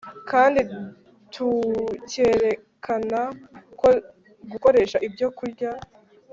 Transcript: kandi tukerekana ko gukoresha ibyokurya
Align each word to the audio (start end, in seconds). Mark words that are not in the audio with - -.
kandi 0.31 0.59
tukerekana 1.33 3.21
ko 3.79 3.89
gukoresha 4.51 4.97
ibyokurya 5.07 5.71